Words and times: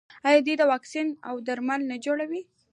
آیا 0.27 0.39
دوی 0.45 0.55
واکسین 0.71 1.07
او 1.27 1.35
درمل 1.47 1.81
نه 1.91 1.95
جوړوي؟ 2.05 2.41